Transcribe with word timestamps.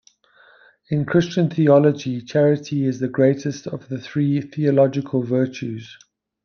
In 0.89 1.05
Christian 1.05 1.51
theology 1.51 2.23
charity 2.23 2.85
is 2.85 2.99
the 2.99 3.07
greatest 3.07 3.67
of 3.67 3.87
the 3.87 3.99
three 4.01 4.41
theological 4.41 5.21
virtues. 5.21 5.95